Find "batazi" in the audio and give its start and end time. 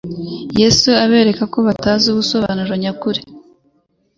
1.67-2.05